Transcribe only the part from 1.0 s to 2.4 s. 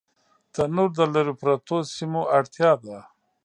لرو پرتو سیمو